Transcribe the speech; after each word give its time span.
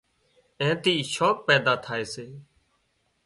اين 0.61 0.71
ٿي 0.83 0.93
شوق 1.13 1.37
پيدا 1.47 1.73
ٿائي 1.83 2.03
سي 2.13 2.27